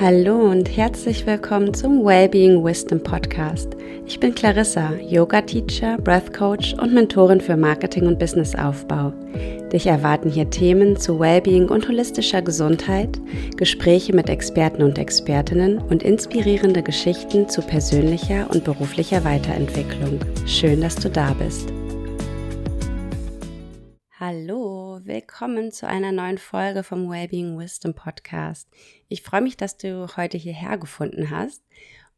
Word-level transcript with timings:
Hallo 0.00 0.50
und 0.50 0.74
herzlich 0.78 1.26
willkommen 1.26 1.74
zum 1.74 2.06
Wellbeing 2.06 2.64
Wisdom 2.64 3.02
Podcast. 3.02 3.76
Ich 4.06 4.18
bin 4.18 4.34
Clarissa, 4.34 4.94
Yoga 4.94 5.42
Teacher, 5.42 5.98
Breath 5.98 6.32
Coach 6.32 6.72
und 6.80 6.94
Mentorin 6.94 7.38
für 7.38 7.54
Marketing 7.54 8.06
und 8.06 8.18
Businessaufbau. 8.18 9.12
Dich 9.70 9.86
erwarten 9.86 10.30
hier 10.30 10.48
Themen 10.48 10.96
zu 10.96 11.20
Wellbeing 11.20 11.68
und 11.68 11.86
holistischer 11.86 12.40
Gesundheit, 12.40 13.20
Gespräche 13.58 14.14
mit 14.14 14.30
Experten 14.30 14.82
und 14.82 14.98
Expertinnen 14.98 15.76
und 15.76 16.02
inspirierende 16.02 16.82
Geschichten 16.82 17.50
zu 17.50 17.60
persönlicher 17.60 18.48
und 18.48 18.64
beruflicher 18.64 19.22
Weiterentwicklung. 19.24 20.18
Schön, 20.46 20.80
dass 20.80 20.96
du 20.96 21.10
da 21.10 21.34
bist. 21.34 21.74
Hallo, 24.22 25.00
willkommen 25.04 25.72
zu 25.72 25.88
einer 25.88 26.12
neuen 26.12 26.36
Folge 26.36 26.82
vom 26.82 27.08
Wellbeing 27.08 27.58
Wisdom 27.58 27.94
Podcast. 27.94 28.68
Ich 29.08 29.22
freue 29.22 29.40
mich, 29.40 29.56
dass 29.56 29.78
du 29.78 30.14
heute 30.14 30.36
hierher 30.36 30.76
gefunden 30.76 31.30
hast. 31.30 31.62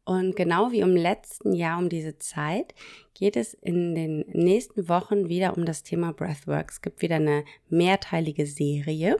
Und 0.03 0.35
genau 0.35 0.73
wie 0.73 0.81
im 0.81 0.97
letzten 0.97 1.53
Jahr 1.53 1.79
um 1.79 1.87
diese 1.87 2.19
Zeit 2.19 2.75
geht 3.13 3.37
es 3.37 3.53
in 3.53 3.95
den 3.95 4.25
nächsten 4.27 4.89
Wochen 4.89 5.29
wieder 5.29 5.55
um 5.55 5.63
das 5.63 5.83
Thema 5.83 6.11
Breathwork. 6.11 6.71
Es 6.71 6.81
gibt 6.81 7.01
wieder 7.01 7.15
eine 7.15 7.45
mehrteilige 7.69 8.47
Serie. 8.47 9.17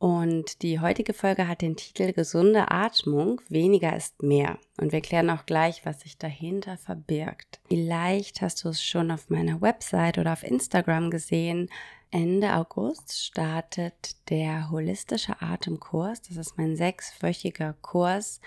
Und 0.00 0.62
die 0.62 0.80
heutige 0.80 1.12
Folge 1.12 1.46
hat 1.46 1.60
den 1.60 1.76
Titel 1.76 2.14
Gesunde 2.14 2.70
Atmung, 2.70 3.42
weniger 3.50 3.94
ist 3.94 4.22
mehr. 4.22 4.56
Und 4.80 4.92
wir 4.92 5.02
klären 5.02 5.28
auch 5.28 5.44
gleich, 5.44 5.84
was 5.84 6.00
sich 6.00 6.16
dahinter 6.16 6.78
verbirgt. 6.78 7.60
Vielleicht 7.68 8.40
hast 8.40 8.64
du 8.64 8.70
es 8.70 8.82
schon 8.82 9.10
auf 9.10 9.28
meiner 9.28 9.60
Website 9.60 10.16
oder 10.16 10.32
auf 10.32 10.42
Instagram 10.42 11.10
gesehen. 11.10 11.68
Ende 12.10 12.54
August 12.54 13.12
startet 13.12 14.16
der 14.30 14.70
holistische 14.70 15.42
Atemkurs. 15.42 16.22
Das 16.22 16.38
ist 16.38 16.56
mein 16.56 16.76
sechswöchiger 16.76 17.74
Kurs, 17.82 18.40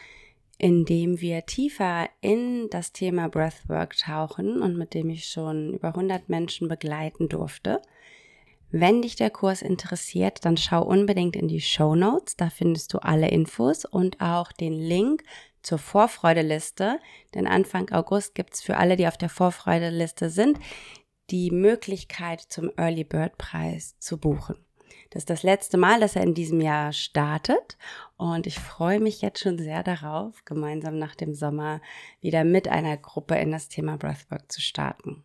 in 0.58 0.86
dem 0.86 1.22
wir 1.22 1.46
tiefer 1.46 2.10
in 2.22 2.68
das 2.72 2.94
Thema 2.94 3.30
Breathwork 3.30 3.96
tauchen 3.96 4.60
und 4.60 4.76
mit 4.76 4.96
dem 4.96 5.12
ich 5.12 5.26
schon 5.26 5.76
über 5.76 5.90
100 5.90 6.30
Menschen 6.30 6.68
begleiten 6.68 7.30
durfte. 7.30 7.80
Wenn 8.76 9.04
dich 9.04 9.16
der 9.16 9.30
Kurs 9.30 9.62
interessiert, 9.62 10.46
dann 10.46 10.58
schau 10.58 10.82
unbedingt 10.82 11.36
in 11.36 11.48
die 11.48 11.62
Show 11.62 11.94
Notes. 11.94 12.36
Da 12.38 12.50
findest 12.50 12.92
du 12.92 12.98
alle 12.98 13.28
Infos 13.28 13.86
und 13.86 14.20
auch 14.20 14.52
den 14.52 14.74
Link 14.74 15.22
zur 15.62 15.78
Vorfreudeliste. 15.78 17.00
Denn 17.36 17.46
Anfang 17.46 17.92
August 17.92 18.34
gibt 18.34 18.56
es 18.56 18.64
für 18.64 18.78
alle, 18.78 18.96
die 18.96 19.08
auf 19.08 19.16
der 19.16 19.30
Vorfreudeliste 19.30 20.32
sind, 20.32 20.58
die 21.30 21.52
Möglichkeit 21.52 22.42
zum 22.42 22.72
Early 22.76 23.04
Bird 23.04 23.38
Preis 23.38 23.96
zu 24.00 24.18
buchen. 24.18 24.56
Das 25.12 25.22
ist 25.22 25.30
das 25.30 25.44
letzte 25.44 25.78
Mal, 25.78 26.00
dass 26.00 26.16
er 26.16 26.24
in 26.24 26.34
diesem 26.34 26.60
Jahr 26.60 26.94
startet 26.94 27.78
und 28.18 28.48
ich 28.48 28.58
freue 28.58 29.00
mich 29.00 29.22
jetzt 29.22 29.40
schon 29.40 29.60
sehr 29.60 29.84
darauf, 29.84 30.44
gemeinsam 30.46 30.98
nach 30.98 31.14
dem 31.14 31.36
Sommer 31.36 31.80
wieder 32.22 32.44
mit 32.44 32.68
einer 32.68 32.98
Gruppe 32.98 33.36
in 33.36 33.52
das 33.52 33.68
Thema 33.68 33.98
Breathwork 33.98 34.52
zu 34.52 34.62
starten. 34.62 35.24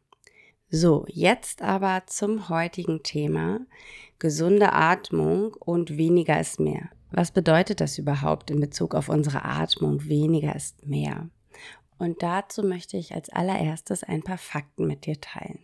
So, 0.70 1.06
jetzt 1.08 1.62
aber 1.62 2.02
zum 2.06 2.50
heutigen 2.50 3.02
Thema 3.02 3.61
gesunde 4.19 4.74
Atmung 4.74 5.55
und 5.55 5.97
weniger 5.97 6.38
ist 6.38 6.61
mehr. 6.61 6.91
Was 7.11 7.30
bedeutet 7.30 7.80
das 7.80 7.97
überhaupt 7.97 8.50
in 8.50 8.61
Bezug 8.61 8.94
auf 8.94 9.08
unsere 9.08 9.44
Atmung? 9.44 10.05
Weniger 10.05 10.55
ist 10.55 10.84
mehr. 10.84 11.30
Und 11.98 12.22
dazu 12.22 12.62
möchte 12.62 12.98
ich 12.98 13.14
als 13.14 13.30
allererstes 13.30 14.05
ein 14.05 14.22
paar 14.22 14.36
Fakten 14.36 14.86
mit 14.86 15.06
dir 15.06 15.19
teilen. 15.19 15.61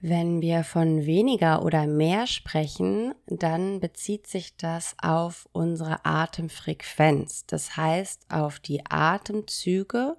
Wenn 0.00 0.40
wir 0.42 0.64
von 0.64 1.06
weniger 1.06 1.64
oder 1.64 1.86
mehr 1.86 2.26
sprechen, 2.26 3.14
dann 3.26 3.78
bezieht 3.78 4.26
sich 4.26 4.56
das 4.56 4.96
auf 5.00 5.48
unsere 5.52 6.04
Atemfrequenz. 6.04 7.46
Das 7.46 7.76
heißt 7.76 8.26
auf 8.28 8.58
die 8.58 8.82
Atemzüge, 8.88 10.16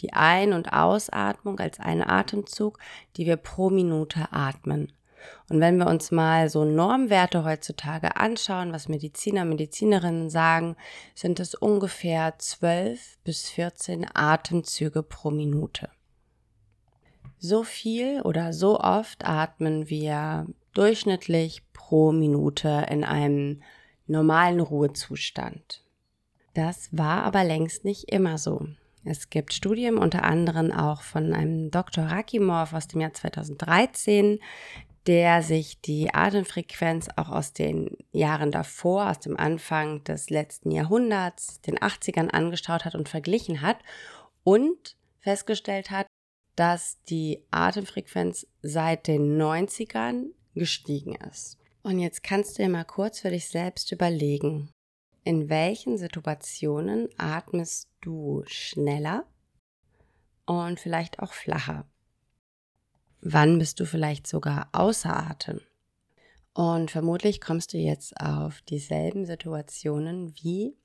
die 0.00 0.12
Ein- 0.12 0.52
und 0.52 0.72
Ausatmung 0.72 1.58
als 1.58 1.80
einen 1.80 2.02
Atemzug, 2.02 2.78
die 3.16 3.26
wir 3.26 3.36
pro 3.36 3.70
Minute 3.70 4.28
atmen. 4.32 4.92
Und 5.48 5.60
wenn 5.60 5.78
wir 5.78 5.86
uns 5.86 6.10
mal 6.10 6.48
so 6.48 6.64
Normwerte 6.64 7.44
heutzutage 7.44 8.16
anschauen, 8.16 8.72
was 8.72 8.88
Mediziner, 8.88 9.44
Medizinerinnen 9.44 10.30
sagen, 10.30 10.76
sind 11.14 11.40
es 11.40 11.54
ungefähr 11.54 12.34
12 12.38 13.18
bis 13.24 13.48
14 13.50 14.06
Atemzüge 14.14 15.02
pro 15.02 15.30
Minute. 15.30 15.88
So 17.38 17.62
viel 17.62 18.22
oder 18.22 18.52
so 18.52 18.80
oft 18.80 19.26
atmen 19.26 19.88
wir 19.88 20.46
durchschnittlich 20.74 21.62
pro 21.72 22.12
Minute 22.12 22.86
in 22.90 23.04
einem 23.04 23.62
normalen 24.06 24.60
Ruhezustand. 24.60 25.84
Das 26.54 26.88
war 26.96 27.22
aber 27.24 27.44
längst 27.44 27.84
nicht 27.84 28.10
immer 28.10 28.38
so. 28.38 28.66
Es 29.08 29.30
gibt 29.30 29.52
Studien, 29.52 29.98
unter 29.98 30.24
anderem 30.24 30.72
auch 30.72 31.02
von 31.02 31.32
einem 31.32 31.70
Dr. 31.70 32.04
Rakimov 32.04 32.72
aus 32.72 32.88
dem 32.88 33.00
Jahr 33.00 33.14
2013, 33.14 34.40
der 35.06 35.42
sich 35.42 35.80
die 35.80 36.12
Atemfrequenz 36.12 37.08
auch 37.14 37.28
aus 37.28 37.52
den 37.52 37.96
Jahren 38.10 38.50
davor, 38.50 39.08
aus 39.08 39.20
dem 39.20 39.36
Anfang 39.36 40.02
des 40.02 40.28
letzten 40.30 40.72
Jahrhunderts, 40.72 41.60
den 41.60 41.78
80ern 41.78 42.30
angeschaut 42.30 42.84
hat 42.84 42.96
und 42.96 43.08
verglichen 43.08 43.62
hat 43.62 43.78
und 44.42 44.96
festgestellt 45.20 45.90
hat, 45.90 46.08
dass 46.56 47.00
die 47.04 47.44
Atemfrequenz 47.52 48.48
seit 48.62 49.06
den 49.06 49.40
90ern 49.40 50.30
gestiegen 50.54 51.14
ist. 51.14 51.58
Und 51.82 52.00
jetzt 52.00 52.24
kannst 52.24 52.58
du 52.58 52.64
dir 52.64 52.68
mal 52.68 52.84
kurz 52.84 53.20
für 53.20 53.30
dich 53.30 53.48
selbst 53.48 53.92
überlegen, 53.92 54.72
in 55.26 55.48
welchen 55.48 55.98
Situationen 55.98 57.08
atmest 57.18 57.90
du 58.00 58.44
schneller 58.46 59.26
und 60.44 60.78
vielleicht 60.78 61.18
auch 61.18 61.32
flacher? 61.32 61.84
Wann 63.22 63.58
bist 63.58 63.80
du 63.80 63.86
vielleicht 63.86 64.28
sogar 64.28 64.68
außer 64.70 65.12
Atem? 65.16 65.60
Und 66.54 66.92
vermutlich 66.92 67.40
kommst 67.40 67.72
du 67.72 67.76
jetzt 67.76 68.16
auf 68.20 68.62
dieselben 68.62 69.26
Situationen 69.26 70.32
wie 70.36 70.76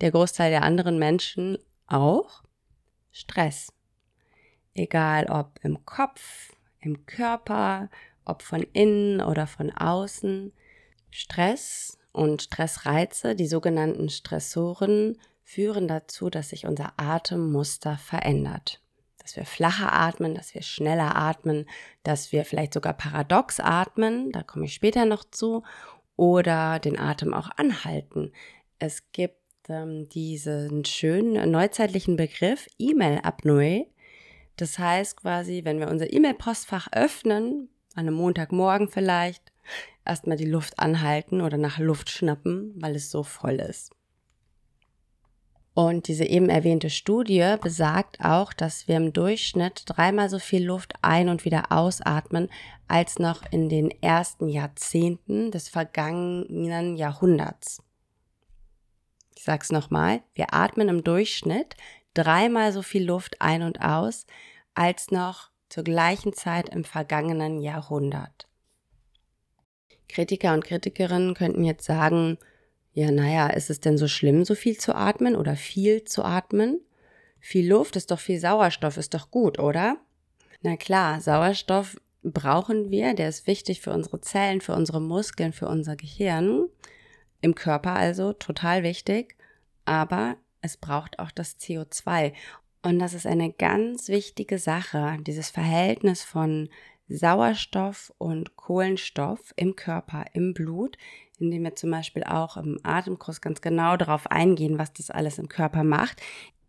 der 0.00 0.10
Großteil 0.10 0.50
der 0.50 0.64
anderen 0.64 0.98
Menschen 0.98 1.56
auch. 1.86 2.42
Stress. 3.12 3.72
Egal 4.74 5.26
ob 5.26 5.60
im 5.62 5.86
Kopf, 5.86 6.52
im 6.80 7.06
Körper, 7.06 7.90
ob 8.24 8.42
von 8.42 8.62
innen 8.72 9.20
oder 9.20 9.46
von 9.46 9.70
außen. 9.70 10.52
Stress 11.12 11.96
und 12.14 12.42
Stressreize, 12.42 13.34
die 13.34 13.48
sogenannten 13.48 14.08
Stressoren, 14.08 15.18
führen 15.42 15.88
dazu, 15.88 16.30
dass 16.30 16.50
sich 16.50 16.66
unser 16.66 16.92
Atemmuster 16.96 17.98
verändert. 17.98 18.80
Dass 19.18 19.36
wir 19.36 19.44
flacher 19.44 19.92
atmen, 19.92 20.34
dass 20.34 20.54
wir 20.54 20.62
schneller 20.62 21.16
atmen, 21.16 21.66
dass 22.02 22.30
wir 22.30 22.44
vielleicht 22.44 22.72
sogar 22.72 22.94
paradox 22.94 23.58
atmen, 23.58 24.30
da 24.32 24.42
komme 24.42 24.66
ich 24.66 24.74
später 24.74 25.04
noch 25.06 25.24
zu, 25.24 25.64
oder 26.16 26.78
den 26.78 26.98
Atem 26.98 27.34
auch 27.34 27.50
anhalten. 27.56 28.32
Es 28.78 29.10
gibt 29.10 29.40
ähm, 29.68 30.08
diesen 30.08 30.84
schönen 30.84 31.50
neuzeitlichen 31.50 32.16
Begriff 32.16 32.68
E-Mail-Apnoe, 32.78 33.86
das 34.56 34.78
heißt 34.78 35.16
quasi, 35.16 35.62
wenn 35.64 35.80
wir 35.80 35.88
unser 35.88 36.12
E-Mail-Postfach 36.12 36.88
öffnen, 36.92 37.68
an 37.96 38.06
einem 38.06 38.14
Montagmorgen 38.14 38.88
vielleicht, 38.88 39.52
erstmal 40.04 40.36
die 40.36 40.44
Luft 40.44 40.78
anhalten 40.78 41.40
oder 41.40 41.56
nach 41.56 41.78
Luft 41.78 42.10
schnappen, 42.10 42.74
weil 42.76 42.96
es 42.96 43.10
so 43.10 43.22
voll 43.22 43.54
ist. 43.54 43.92
Und 45.74 46.06
diese 46.06 46.24
eben 46.24 46.48
erwähnte 46.48 46.88
Studie 46.88 47.56
besagt 47.60 48.20
auch, 48.20 48.52
dass 48.52 48.86
wir 48.86 48.96
im 48.96 49.12
Durchschnitt 49.12 49.82
dreimal 49.86 50.30
so 50.30 50.38
viel 50.38 50.64
Luft 50.64 50.94
ein- 51.02 51.28
und 51.28 51.44
wieder 51.44 51.72
ausatmen 51.72 52.48
als 52.86 53.18
noch 53.18 53.42
in 53.50 53.68
den 53.68 53.90
ersten 54.00 54.48
Jahrzehnten 54.48 55.50
des 55.50 55.68
vergangenen 55.68 56.96
Jahrhunderts. 56.96 57.82
Ich 59.34 59.42
sag's 59.42 59.72
nochmal, 59.72 60.22
wir 60.34 60.54
atmen 60.54 60.88
im 60.88 61.02
Durchschnitt 61.02 61.74
dreimal 62.14 62.72
so 62.72 62.82
viel 62.82 63.04
Luft 63.04 63.40
ein 63.40 63.62
und 63.62 63.82
aus 63.82 64.26
als 64.74 65.10
noch 65.10 65.50
zur 65.68 65.82
gleichen 65.82 66.32
Zeit 66.34 66.68
im 66.68 66.84
vergangenen 66.84 67.60
Jahrhundert. 67.60 68.46
Kritiker 70.08 70.54
und 70.54 70.64
Kritikerinnen 70.64 71.34
könnten 71.34 71.64
jetzt 71.64 71.84
sagen, 71.84 72.38
ja, 72.92 73.10
naja, 73.10 73.48
ist 73.48 73.70
es 73.70 73.80
denn 73.80 73.98
so 73.98 74.06
schlimm, 74.06 74.44
so 74.44 74.54
viel 74.54 74.78
zu 74.78 74.94
atmen 74.94 75.34
oder 75.34 75.56
viel 75.56 76.04
zu 76.04 76.24
atmen? 76.24 76.80
Viel 77.40 77.68
Luft 77.68 77.96
ist 77.96 78.10
doch 78.10 78.20
viel 78.20 78.38
Sauerstoff, 78.38 78.96
ist 78.96 79.14
doch 79.14 79.30
gut, 79.30 79.58
oder? 79.58 79.98
Na 80.62 80.76
klar, 80.76 81.20
Sauerstoff 81.20 81.96
brauchen 82.22 82.90
wir, 82.90 83.14
der 83.14 83.28
ist 83.28 83.46
wichtig 83.46 83.80
für 83.80 83.92
unsere 83.92 84.20
Zellen, 84.20 84.60
für 84.60 84.74
unsere 84.74 85.00
Muskeln, 85.00 85.52
für 85.52 85.68
unser 85.68 85.96
Gehirn, 85.96 86.68
im 87.40 87.54
Körper 87.54 87.92
also 87.92 88.32
total 88.32 88.82
wichtig, 88.82 89.36
aber 89.84 90.36
es 90.62 90.78
braucht 90.78 91.18
auch 91.18 91.30
das 91.30 91.58
CO2. 91.60 92.32
Und 92.82 92.98
das 92.98 93.12
ist 93.12 93.26
eine 93.26 93.52
ganz 93.52 94.08
wichtige 94.08 94.58
Sache, 94.58 95.18
dieses 95.26 95.50
Verhältnis 95.50 96.22
von 96.24 96.70
Sauerstoff 97.08 98.12
und 98.18 98.56
Kohlenstoff 98.56 99.52
im 99.56 99.76
Körper, 99.76 100.24
im 100.32 100.54
Blut, 100.54 100.96
indem 101.38 101.64
wir 101.64 101.74
zum 101.74 101.90
Beispiel 101.90 102.24
auch 102.24 102.56
im 102.56 102.78
Atemkurs 102.82 103.40
ganz 103.40 103.60
genau 103.60 103.96
darauf 103.96 104.30
eingehen, 104.30 104.78
was 104.78 104.92
das 104.92 105.10
alles 105.10 105.38
im 105.38 105.48
Körper 105.48 105.84
macht 105.84 106.22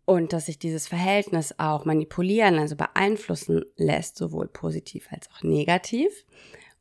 und 0.04 0.32
dass 0.32 0.46
sich 0.46 0.58
dieses 0.58 0.88
Verhältnis 0.88 1.54
auch 1.58 1.84
manipulieren, 1.84 2.58
also 2.58 2.76
beeinflussen 2.76 3.64
lässt, 3.76 4.16
sowohl 4.16 4.48
positiv 4.48 5.08
als 5.10 5.28
auch 5.30 5.42
negativ. 5.42 6.24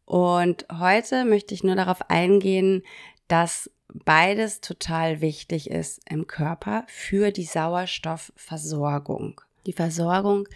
Und 0.06 0.68
heute 0.72 1.26
möchte 1.26 1.54
ich 1.54 1.64
nur 1.64 1.76
darauf 1.76 2.10
eingehen, 2.10 2.84
dass 3.28 3.72
beides 3.94 4.62
total 4.62 5.22
wichtig 5.22 5.70
ist 5.70 6.00
im 6.10 6.28
Körper 6.28 6.84
für 6.88 7.32
die 7.32 7.46
Sauerstoffversorgung. 7.46 9.42
Die 9.66 9.74
Versorgung 9.74 10.48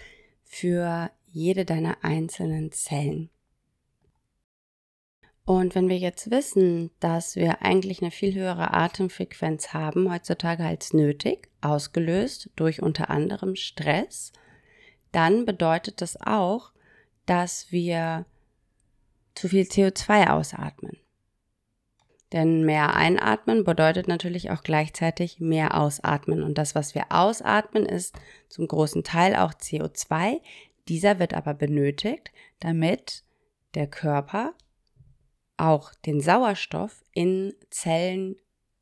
für 0.43 1.09
jede 1.31 1.65
deiner 1.65 2.03
einzelnen 2.03 2.71
Zellen. 2.71 3.29
Und 5.45 5.73
wenn 5.73 5.89
wir 5.89 5.97
jetzt 5.97 6.29
wissen, 6.29 6.91
dass 6.99 7.35
wir 7.35 7.63
eigentlich 7.63 8.03
eine 8.03 8.11
viel 8.11 8.35
höhere 8.35 8.71
Atemfrequenz 8.71 9.73
haben 9.73 10.11
heutzutage 10.13 10.63
als 10.63 10.93
nötig, 10.93 11.49
ausgelöst 11.61 12.51
durch 12.55 12.83
unter 12.83 13.09
anderem 13.09 13.55
Stress, 13.55 14.31
dann 15.11 15.45
bedeutet 15.45 16.01
das 16.01 16.21
auch, 16.21 16.71
dass 17.25 17.71
wir 17.71 18.25
zu 19.33 19.47
viel 19.47 19.63
CO2 19.63 20.29
ausatmen. 20.29 20.97
Denn 22.31 22.63
mehr 22.63 22.95
einatmen 22.95 23.63
bedeutet 23.63 24.07
natürlich 24.07 24.51
auch 24.51 24.61
gleichzeitig 24.61 25.39
mehr 25.39 25.75
ausatmen. 25.75 26.43
Und 26.43 26.59
das, 26.59 26.75
was 26.75 26.93
wir 26.93 27.05
ausatmen, 27.09 27.85
ist 27.87 28.15
zum 28.49 28.67
großen 28.67 29.03
Teil 29.03 29.35
auch 29.35 29.53
CO2. 29.53 30.39
Dieser 30.89 31.19
wird 31.19 31.33
aber 31.33 31.53
benötigt, 31.53 32.31
damit 32.59 33.23
der 33.75 33.87
Körper 33.87 34.53
auch 35.55 35.93
den 35.93 36.19
Sauerstoff 36.19 37.03
in 37.13 37.53
Zellen 37.69 38.35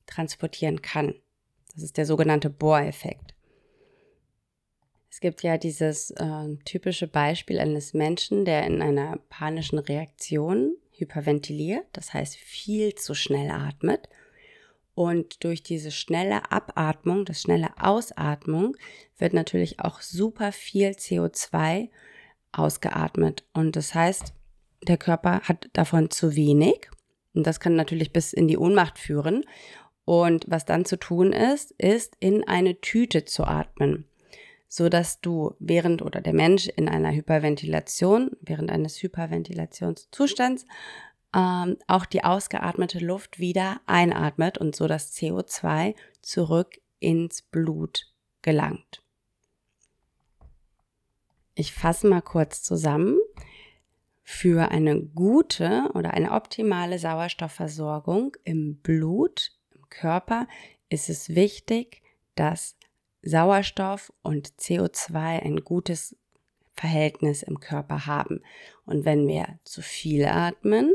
transportieren 0.05 0.81
kann. 0.81 1.15
Das 1.73 1.83
ist 1.83 1.97
der 1.97 2.05
sogenannte 2.05 2.49
Bohreffekt. 2.49 3.35
Es 5.09 5.19
gibt 5.19 5.43
ja 5.43 5.57
dieses 5.57 6.11
äh, 6.11 6.55
typische 6.63 7.07
Beispiel 7.07 7.59
eines 7.59 7.93
Menschen, 7.93 8.45
der 8.45 8.65
in 8.65 8.81
einer 8.81 9.17
panischen 9.29 9.79
Reaktion 9.79 10.77
hyperventiliert, 10.91 11.85
das 11.93 12.13
heißt 12.13 12.35
viel 12.35 12.95
zu 12.95 13.15
schnell 13.15 13.51
atmet. 13.51 14.07
Und 14.97 15.43
durch 15.43 15.61
diese 15.61 15.91
schnelle 15.91 16.51
Abatmung, 16.51 17.23
das 17.23 17.39
schnelle 17.39 17.69
Ausatmung, 17.79 18.75
wird 19.19 19.31
natürlich 19.31 19.79
auch 19.79 20.01
super 20.01 20.51
viel 20.51 20.89
CO2 20.89 21.89
ausgeatmet. 22.51 23.43
Und 23.53 23.75
das 23.75 23.93
heißt, 23.93 24.33
der 24.87 24.97
Körper 24.97 25.41
hat 25.41 25.69
davon 25.73 26.09
zu 26.09 26.35
wenig. 26.35 26.89
Und 27.35 27.45
das 27.45 27.59
kann 27.59 27.75
natürlich 27.75 28.11
bis 28.11 28.33
in 28.33 28.47
die 28.47 28.57
Ohnmacht 28.57 28.97
führen. 28.97 29.43
Und 30.03 30.45
was 30.47 30.65
dann 30.65 30.83
zu 30.83 30.97
tun 30.97 31.31
ist, 31.31 31.73
ist 31.73 32.15
in 32.19 32.47
eine 32.47 32.81
Tüte 32.81 33.23
zu 33.23 33.43
atmen, 33.43 34.05
so 34.67 34.89
dass 34.89 35.21
du 35.21 35.53
während 35.59 36.01
oder 36.01 36.21
der 36.21 36.33
Mensch 36.33 36.69
in 36.69 36.89
einer 36.89 37.11
Hyperventilation, 37.11 38.31
während 38.41 38.71
eines 38.71 39.03
Hyperventilationszustands, 39.03 40.65
ähm, 41.37 41.77
auch 41.85 42.05
die 42.05 42.23
ausgeatmete 42.23 42.97
Luft 42.97 43.37
wieder 43.37 43.79
einatmet 43.85 44.57
und 44.57 44.75
so 44.75 44.87
das 44.87 45.13
CO2 45.13 45.95
zurück 46.21 46.79
ins 46.99 47.43
Blut 47.43 48.11
gelangt. 48.41 49.03
Ich 51.53 51.73
fasse 51.73 52.07
mal 52.07 52.21
kurz 52.21 52.63
zusammen. 52.63 53.17
Für 54.23 54.71
eine 54.71 54.99
gute 55.01 55.89
oder 55.93 56.13
eine 56.13 56.31
optimale 56.31 56.99
Sauerstoffversorgung 56.99 58.35
im 58.43 58.77
Blut, 58.77 59.51
im 59.73 59.87
Körper, 59.89 60.47
ist 60.89 61.07
es 61.09 61.29
wichtig, 61.29 62.01
dass 62.35 62.75
Sauerstoff 63.21 64.11
und 64.23 64.49
CO2 64.59 65.15
ein 65.15 65.63
gutes 65.63 66.17
Verhältnis 66.73 67.41
im 67.41 67.59
Körper 67.59 68.05
haben. 68.05 68.41
Und 68.85 69.05
wenn 69.05 69.27
wir 69.27 69.59
zu 69.63 69.81
viel 69.81 70.25
atmen, 70.25 70.93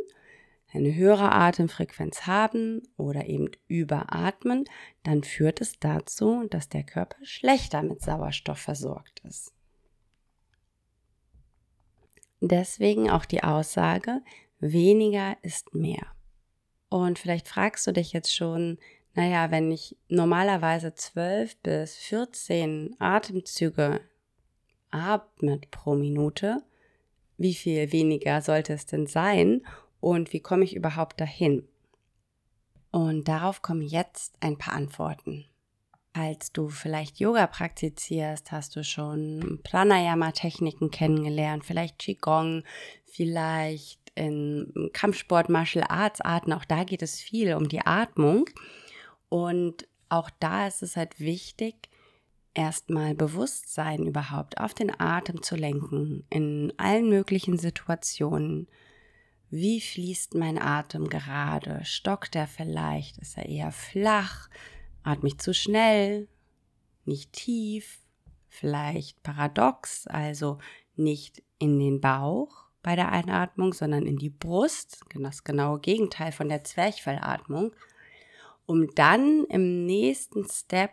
eine 0.72 0.94
höhere 0.94 1.32
Atemfrequenz 1.32 2.26
haben 2.26 2.82
oder 2.96 3.26
eben 3.26 3.50
überatmen, 3.68 4.64
dann 5.02 5.22
führt 5.22 5.60
es 5.60 5.78
dazu, 5.78 6.46
dass 6.48 6.68
der 6.68 6.82
Körper 6.82 7.16
schlechter 7.22 7.82
mit 7.82 8.00
Sauerstoff 8.00 8.58
versorgt 8.58 9.20
ist. 9.28 9.52
Deswegen 12.40 13.10
auch 13.10 13.24
die 13.24 13.42
Aussage, 13.42 14.20
weniger 14.58 15.36
ist 15.42 15.74
mehr. 15.74 16.06
Und 16.88 17.18
vielleicht 17.18 17.48
fragst 17.48 17.86
du 17.86 17.92
dich 17.92 18.12
jetzt 18.12 18.34
schon, 18.34 18.78
naja, 19.14 19.50
wenn 19.50 19.70
ich 19.70 19.96
normalerweise 20.08 20.94
12 20.94 21.56
bis 21.58 21.96
14 21.96 22.96
Atemzüge 22.98 24.00
atmet 24.90 25.70
pro 25.70 25.94
Minute, 25.94 26.62
wie 27.36 27.54
viel 27.54 27.92
weniger 27.92 28.40
sollte 28.42 28.72
es 28.72 28.86
denn 28.86 29.06
sein 29.06 29.62
und 30.02 30.32
wie 30.32 30.40
komme 30.40 30.64
ich 30.64 30.74
überhaupt 30.74 31.20
dahin? 31.20 31.66
Und 32.90 33.28
darauf 33.28 33.62
kommen 33.62 33.82
jetzt 33.82 34.34
ein 34.40 34.58
paar 34.58 34.74
Antworten. 34.74 35.46
Als 36.12 36.52
du 36.52 36.68
vielleicht 36.68 37.20
Yoga 37.20 37.46
praktizierst, 37.46 38.50
hast 38.50 38.74
du 38.74 38.82
schon 38.82 39.60
Pranayama-Techniken 39.62 40.90
kennengelernt, 40.90 41.64
vielleicht 41.64 42.00
Qigong, 42.00 42.64
vielleicht 43.06 44.00
in 44.16 44.90
Kampfsport, 44.92 45.48
Martial 45.48 45.86
Arts 45.88 46.20
Arten. 46.20 46.52
Auch 46.52 46.64
da 46.64 46.82
geht 46.82 47.02
es 47.02 47.20
viel 47.20 47.54
um 47.54 47.68
die 47.68 47.86
Atmung. 47.86 48.46
Und 49.28 49.86
auch 50.08 50.30
da 50.40 50.66
ist 50.66 50.82
es 50.82 50.96
halt 50.96 51.20
wichtig, 51.20 51.88
erstmal 52.54 53.14
Bewusstsein 53.14 54.04
überhaupt 54.04 54.58
auf 54.58 54.74
den 54.74 55.00
Atem 55.00 55.44
zu 55.44 55.54
lenken, 55.54 56.26
in 56.28 56.72
allen 56.76 57.08
möglichen 57.08 57.56
Situationen. 57.56 58.66
Wie 59.54 59.82
fließt 59.82 60.34
mein 60.34 60.56
Atem 60.56 61.10
gerade? 61.10 61.84
Stockt 61.84 62.36
er 62.36 62.46
vielleicht? 62.46 63.18
Ist 63.18 63.36
er 63.36 63.44
eher 63.44 63.70
flach? 63.70 64.48
Atme 65.02 65.28
ich 65.28 65.38
zu 65.40 65.52
schnell, 65.52 66.26
nicht 67.04 67.34
tief, 67.34 68.00
vielleicht 68.48 69.22
paradox, 69.22 70.06
also 70.06 70.56
nicht 70.96 71.42
in 71.58 71.78
den 71.78 72.00
Bauch 72.00 72.64
bei 72.82 72.96
der 72.96 73.12
Einatmung, 73.12 73.74
sondern 73.74 74.06
in 74.06 74.16
die 74.16 74.30
Brust, 74.30 75.02
das 75.14 75.44
genaue 75.44 75.80
Gegenteil 75.80 76.32
von 76.32 76.48
der 76.48 76.64
Zwerchfellatmung, 76.64 77.74
um 78.64 78.94
dann 78.94 79.44
im 79.50 79.84
nächsten 79.84 80.48
Step 80.48 80.92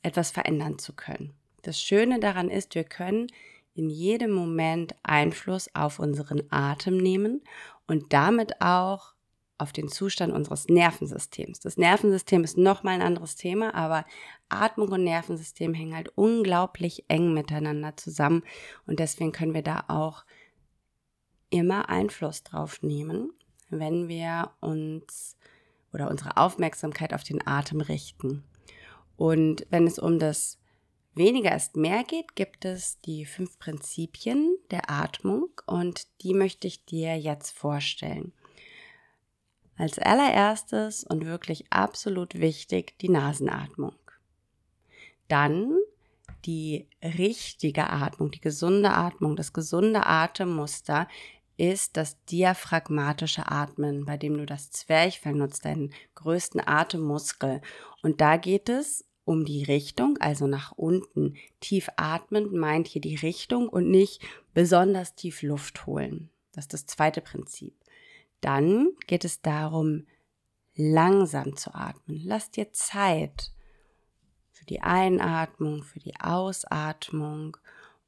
etwas 0.00 0.30
verändern 0.30 0.78
zu 0.78 0.94
können. 0.94 1.34
Das 1.60 1.78
Schöne 1.78 2.18
daran 2.18 2.48
ist, 2.48 2.74
wir 2.76 2.84
können 2.84 3.26
in 3.74 3.90
jedem 3.90 4.32
Moment 4.32 4.94
Einfluss 5.02 5.68
auf 5.74 5.98
unseren 5.98 6.42
Atem 6.50 6.96
nehmen 6.96 7.42
und 7.86 8.12
damit 8.12 8.60
auch 8.60 9.14
auf 9.56 9.72
den 9.72 9.88
Zustand 9.88 10.32
unseres 10.32 10.66
Nervensystems. 10.68 11.60
Das 11.60 11.76
Nervensystem 11.76 12.42
ist 12.42 12.58
nochmal 12.58 12.94
ein 12.94 13.02
anderes 13.02 13.36
Thema, 13.36 13.74
aber 13.74 14.04
Atmung 14.48 14.88
und 14.88 15.04
Nervensystem 15.04 15.74
hängen 15.74 15.94
halt 15.94 16.10
unglaublich 16.16 17.04
eng 17.08 17.32
miteinander 17.32 17.96
zusammen 17.96 18.42
und 18.86 18.98
deswegen 18.98 19.32
können 19.32 19.54
wir 19.54 19.62
da 19.62 19.84
auch 19.88 20.24
immer 21.50 21.88
Einfluss 21.88 22.42
drauf 22.42 22.82
nehmen, 22.82 23.30
wenn 23.70 24.08
wir 24.08 24.50
uns 24.60 25.36
oder 25.92 26.10
unsere 26.10 26.36
Aufmerksamkeit 26.36 27.14
auf 27.14 27.22
den 27.22 27.46
Atem 27.46 27.80
richten. 27.80 28.42
Und 29.16 29.64
wenn 29.70 29.86
es 29.86 30.00
um 30.00 30.18
das 30.18 30.58
weniger 31.16 31.54
ist 31.54 31.76
mehr 31.76 32.04
geht, 32.04 32.34
gibt 32.36 32.64
es 32.64 33.00
die 33.00 33.24
fünf 33.24 33.58
Prinzipien 33.58 34.56
der 34.70 34.90
Atmung 34.90 35.48
und 35.66 36.06
die 36.22 36.34
möchte 36.34 36.66
ich 36.66 36.84
dir 36.84 37.18
jetzt 37.18 37.56
vorstellen. 37.56 38.32
Als 39.76 39.98
allererstes 39.98 41.04
und 41.04 41.24
wirklich 41.24 41.66
absolut 41.70 42.34
wichtig 42.34 42.98
die 43.00 43.08
Nasenatmung. 43.08 43.94
Dann 45.28 45.76
die 46.44 46.88
richtige 47.02 47.90
Atmung, 47.90 48.30
die 48.30 48.40
gesunde 48.40 48.90
Atmung, 48.90 49.36
das 49.36 49.52
gesunde 49.52 50.06
Atemmuster 50.06 51.08
ist 51.56 51.96
das 51.96 52.22
diaphragmatische 52.24 53.50
Atmen, 53.50 54.04
bei 54.04 54.16
dem 54.16 54.36
du 54.36 54.46
das 54.46 54.70
Zwerchfell 54.70 55.34
nutzt, 55.34 55.64
deinen 55.64 55.92
größten 56.16 56.66
Atemmuskel. 56.66 57.60
Und 58.02 58.20
da 58.20 58.36
geht 58.36 58.68
es 58.68 59.04
um 59.24 59.44
die 59.44 59.64
Richtung, 59.64 60.18
also 60.18 60.46
nach 60.46 60.72
unten. 60.72 61.34
Tief 61.60 61.88
atmen 61.96 62.56
meint 62.56 62.86
hier 62.88 63.00
die 63.00 63.16
Richtung 63.16 63.68
und 63.68 63.90
nicht 63.90 64.22
besonders 64.52 65.14
tief 65.14 65.42
Luft 65.42 65.86
holen. 65.86 66.30
Das 66.52 66.64
ist 66.64 66.74
das 66.74 66.86
zweite 66.86 67.20
Prinzip. 67.20 67.74
Dann 68.40 68.90
geht 69.06 69.24
es 69.24 69.40
darum, 69.40 70.06
langsam 70.76 71.56
zu 71.56 71.74
atmen. 71.74 72.20
Lass 72.24 72.50
dir 72.50 72.72
Zeit 72.72 73.52
für 74.52 74.66
die 74.66 74.82
Einatmung, 74.82 75.82
für 75.82 76.00
die 76.00 76.20
Ausatmung 76.20 77.56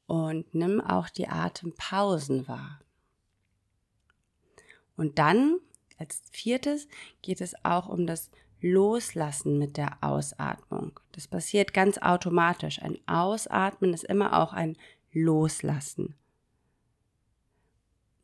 und 0.05 0.53
nimm 0.53 0.79
auch 0.81 1.09
die 1.09 1.27
Atempausen 1.27 2.47
wahr. 2.47 2.79
Und 4.95 5.19
dann 5.19 5.59
Als 5.97 6.21
viertes 6.31 6.87
geht 7.21 7.41
es 7.41 7.53
auch 7.65 7.87
um 7.89 8.05
das 8.05 8.29
Loslassen 8.61 9.57
mit 9.57 9.77
der 9.77 9.97
Ausatmung. 10.01 10.99
Das 11.11 11.27
passiert 11.27 11.73
ganz 11.73 11.97
automatisch. 11.97 12.81
Ein 12.81 12.97
Ausatmen 13.07 13.93
ist 13.93 14.03
immer 14.03 14.41
auch 14.41 14.53
ein 14.53 14.77
Loslassen. 15.11 16.15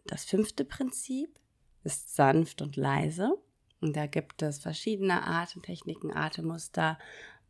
Das 0.05 0.25
fünfte 0.25 0.65
Prinzip 0.65 1.39
ist 1.83 2.15
sanft 2.15 2.61
und 2.61 2.75
leise. 2.75 3.37
Und 3.79 3.95
da 3.95 4.07
gibt 4.07 4.41
es 4.41 4.59
verschiedene 4.59 5.27
Atemtechniken, 5.27 6.15
Atemmuster, 6.15 6.97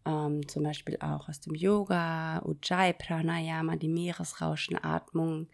ähm, 0.06 0.48
zum 0.48 0.64
Beispiel 0.64 0.98
auch 1.00 1.30
aus 1.30 1.40
dem 1.40 1.56
Yoga, 1.56 2.42
Ujjayi 2.44 2.94
Pranayama, 2.94 3.76
die 3.76 3.90
Meeresrauschenatmung. 3.90 5.48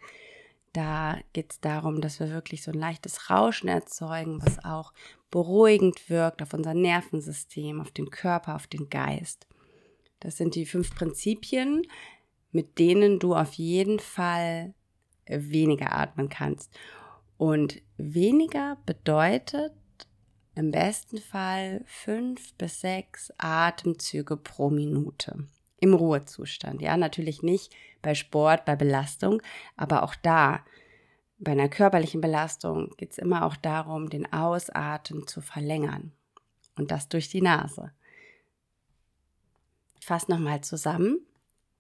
Da 0.74 1.18
geht 1.34 1.52
es 1.52 1.60
darum, 1.60 2.02
dass 2.02 2.20
wir 2.20 2.30
wirklich 2.30 2.64
so 2.64 2.72
ein 2.72 2.80
leichtes 2.80 3.30
Rauschen 3.30 3.70
erzeugen, 3.70 4.42
was 4.44 4.64
auch 4.64 4.94
beruhigend 5.32 6.10
wirkt 6.10 6.42
auf 6.42 6.54
unser 6.54 6.74
Nervensystem, 6.74 7.82
auf 7.82 7.92
den 7.92 8.10
Körper, 8.10 8.56
auf 8.56 8.68
den 8.68 8.90
Geist. 8.90 9.48
Das 10.20 10.38
sind 10.38 10.56
die 10.56 10.66
fünf 10.66 10.94
Prinzipien, 10.94 11.84
mit 12.52 12.78
denen 12.78 13.20
du 13.20 13.36
auf 13.36 13.54
jeden 13.54 14.00
Fall 14.00 14.74
weniger 15.28 15.96
atmen 15.96 16.30
kannst. 16.30 16.78
Und 17.38 17.82
weniger 17.98 18.78
bedeutet 18.86 19.74
im 20.56 20.72
besten 20.72 21.20
Fall 21.20 21.84
fünf 21.86 22.54
bis 22.56 22.82
sechs 22.82 23.32
Atemzüge 23.38 24.36
pro 24.36 24.70
Minute 24.70 25.48
im 25.82 25.94
Ruhezustand. 25.94 26.82
Ja, 26.82 26.98
natürlich 26.98 27.44
nicht 27.44 27.74
bei 28.02 28.16
Sport, 28.16 28.66
bei 28.66 28.76
Belastung, 28.76 29.42
aber 29.76 30.04
auch 30.04 30.16
da, 30.16 30.64
bei 31.38 31.54
einer 31.54 31.70
körperlichen 31.70 32.20
Belastung 32.22 32.92
geht 32.98 33.12
es 33.12 33.18
immer 33.18 33.46
auch 33.46 33.56
darum, 33.56 34.10
den 34.10 34.32
Ausatmen 34.32 35.26
zu 35.26 35.42
verlängern. 35.42 36.12
Und 36.76 36.92
das 36.92 37.10
durch 37.10 37.30
die 37.30 37.42
Nase. 37.42 37.92
Ich 40.00 40.06
fasse 40.06 40.32
nochmal 40.32 40.62
zusammen 40.62 41.20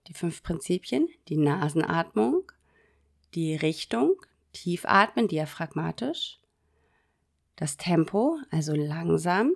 die 0.07 0.13
fünf 0.13 0.43
Prinzipien, 0.43 1.07
die 1.27 1.37
Nasenatmung, 1.37 2.51
die 3.35 3.55
Richtung, 3.55 4.15
tief 4.53 4.85
atmen, 4.85 5.27
diaphragmatisch, 5.27 6.39
das 7.55 7.77
Tempo, 7.77 8.37
also 8.49 8.73
langsam, 8.73 9.53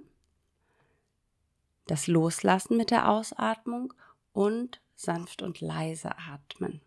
das 1.87 2.07
Loslassen 2.07 2.77
mit 2.77 2.91
der 2.91 3.09
Ausatmung 3.09 3.93
und 4.33 4.81
sanft 4.95 5.41
und 5.41 5.61
leise 5.61 6.11
atmen. 6.17 6.81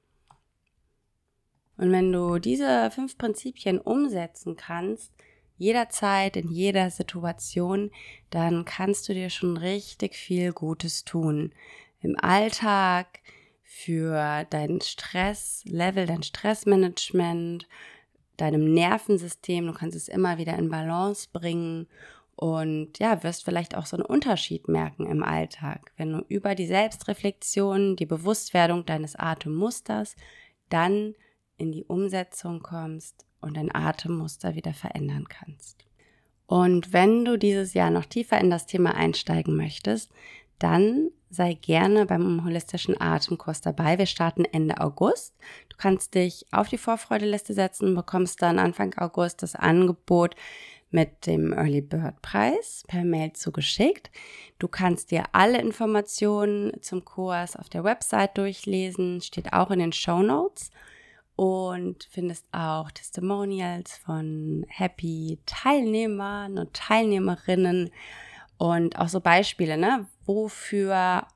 Und 1.77 1.93
wenn 1.93 2.13
du 2.13 2.39
diese 2.39 2.91
fünf 2.91 3.19
Prinzipien 3.19 3.79
umsetzen 3.79 4.57
kannst, 4.57 5.13
jederzeit, 5.59 6.37
in 6.37 6.51
jeder 6.51 6.91
Situation, 6.91 7.91
dann 8.31 8.65
kannst 8.65 9.09
du 9.09 9.15
dir 9.15 9.31
schon 9.31 9.57
richtig 9.57 10.15
viel 10.15 10.53
Gutes 10.53 11.05
tun. 11.05 11.53
Im 12.01 12.19
Alltag, 12.19 13.21
für 13.69 14.47
dein 14.49 14.81
Stresslevel, 14.81 16.07
dein 16.07 16.23
Stressmanagement, 16.23 17.67
deinem 18.37 18.73
Nervensystem. 18.73 19.67
Du 19.67 19.73
kannst 19.73 19.97
es 19.97 20.09
immer 20.09 20.39
wieder 20.39 20.57
in 20.57 20.71
Balance 20.71 21.29
bringen 21.33 21.89
und 22.37 22.99
ja, 22.99 23.23
wirst 23.23 23.45
vielleicht 23.45 23.75
auch 23.75 23.87
so 23.87 23.97
einen 23.97 24.05
Unterschied 24.05 24.69
merken 24.69 25.07
im 25.07 25.23
Alltag, 25.23 25.93
wenn 25.97 26.13
du 26.13 26.25
über 26.29 26.55
die 26.55 26.67
Selbstreflexion, 26.67 27.97
die 27.97 28.05
Bewusstwerdung 28.05 28.85
deines 28.85 29.17
Atemmusters 29.17 30.17
dann 30.69 31.15
in 31.57 31.73
die 31.73 31.85
Umsetzung 31.85 32.61
kommst 32.63 33.25
und 33.41 33.57
dein 33.57 33.75
Atemmuster 33.75 34.55
wieder 34.55 34.75
verändern 34.75 35.27
kannst. 35.29 35.87
Und 36.47 36.93
wenn 36.93 37.25
du 37.25 37.39
dieses 37.39 37.73
Jahr 37.73 37.91
noch 37.91 38.05
tiefer 38.05 38.39
in 38.39 38.51
das 38.51 38.67
Thema 38.67 38.95
einsteigen 38.95 39.57
möchtest, 39.57 40.13
dann 40.59 41.11
sei 41.29 41.55
gerne 41.55 42.07
beim 42.07 42.45
holistischen 42.45 43.01
Atemkurs 43.01 43.61
dabei. 43.61 43.99
Wir 43.99 44.07
starten 44.07 44.45
Ende 44.45 44.81
August. 44.81 45.35
Du 45.69 45.77
kannst 45.77 46.15
dich 46.15 46.47
auf 46.53 46.69
die 46.69 46.79
Vorfreudeliste 46.79 47.53
setzen, 47.53 47.95
bekommst 47.95 48.43
dann 48.43 48.59
Anfang 48.59 48.95
August 48.97 49.43
das 49.43 49.55
Angebot 49.55 50.37
mit 50.91 51.27
dem 51.27 51.53
Early 51.53 51.81
Bird 51.81 52.23
Preis 52.23 52.85
per 52.87 53.05
Mail 53.05 53.33
zugeschickt. 53.33 54.11
Du 54.59 54.69
kannst 54.69 55.11
dir 55.11 55.25
alle 55.33 55.61
Informationen 55.61 56.73
zum 56.81 57.05
Kurs 57.05 57.57
auf 57.57 57.69
der 57.69 57.85
Website 57.85 58.39
durchlesen, 58.39 59.21
steht 59.21 59.53
auch 59.53 59.71
in 59.71 59.81
den 59.81 59.93
Show 59.93 60.23
Notes 60.23 60.71
und 61.35 62.09
findest 62.11 62.47
auch 62.53 62.91
Testimonials 62.91 63.97
von 63.99 64.65
happy 64.69 65.39
Teilnehmern 65.45 66.59
und 66.59 66.73
Teilnehmerinnen 66.73 67.91
und 68.59 68.99
auch 68.99 69.09
so 69.09 69.21
Beispiele, 69.21 69.77
ne? 69.77 70.09
Wofür 70.25 71.27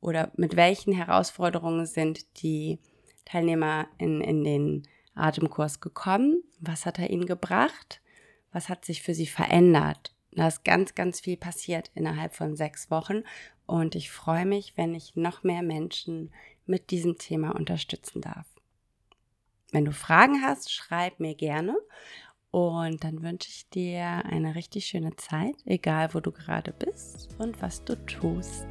oder 0.00 0.30
mit 0.36 0.56
welchen 0.56 0.92
Herausforderungen 0.92 1.84
sind 1.86 2.42
die 2.42 2.78
Teilnehmer 3.24 3.86
in, 3.98 4.20
in 4.20 4.44
den 4.44 4.88
Atemkurs 5.14 5.80
gekommen? 5.80 6.42
Was 6.60 6.86
hat 6.86 6.98
er 6.98 7.10
ihnen 7.10 7.26
gebracht? 7.26 8.00
Was 8.52 8.68
hat 8.68 8.84
sich 8.84 9.02
für 9.02 9.14
sie 9.14 9.26
verändert? 9.26 10.14
Da 10.32 10.48
ist 10.48 10.64
ganz, 10.64 10.94
ganz 10.94 11.20
viel 11.20 11.36
passiert 11.36 11.90
innerhalb 11.94 12.34
von 12.34 12.56
sechs 12.56 12.90
Wochen 12.90 13.22
und 13.66 13.94
ich 13.94 14.10
freue 14.10 14.46
mich, 14.46 14.76
wenn 14.76 14.94
ich 14.94 15.16
noch 15.16 15.42
mehr 15.42 15.62
Menschen 15.62 16.32
mit 16.66 16.90
diesem 16.90 17.18
Thema 17.18 17.54
unterstützen 17.54 18.20
darf. 18.20 18.46
Wenn 19.72 19.84
du 19.84 19.92
Fragen 19.92 20.42
hast, 20.42 20.72
schreib 20.72 21.20
mir 21.20 21.34
gerne 21.34 21.76
und 22.50 23.04
dann 23.04 23.22
wünsche 23.22 23.48
ich 23.48 23.68
dir 23.68 24.04
eine 24.24 24.54
richtig 24.54 24.86
schöne 24.86 25.14
Zeit, 25.16 25.56
egal 25.64 26.14
wo 26.14 26.20
du 26.20 26.32
gerade 26.32 26.72
bist 26.72 27.28
und 27.38 27.60
was 27.62 27.84
du 27.84 27.94
tust. 28.06 28.66